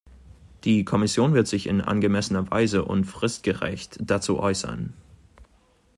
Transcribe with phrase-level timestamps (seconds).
[0.63, 4.93] Die Kommission wird sich in angemessenster Weise und fristgerecht dazu äußern.